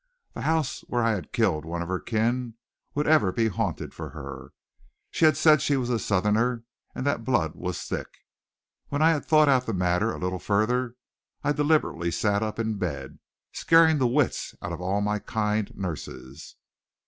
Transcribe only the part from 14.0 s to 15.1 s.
wits out of all